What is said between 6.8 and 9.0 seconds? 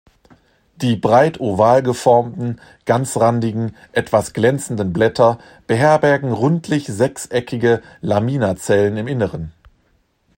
sechseckige Laminazellen